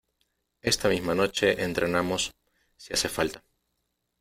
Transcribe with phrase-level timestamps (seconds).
[0.71, 2.33] esta misma noche entrenamos,
[2.75, 3.43] si hace falta.